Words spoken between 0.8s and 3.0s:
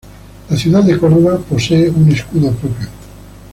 de Córdoba posee un escudo propio.